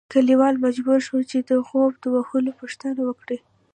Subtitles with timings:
[0.13, 3.37] کلیوال مجبور شول چې د غوبه د وهلو پوښتنه وکړي.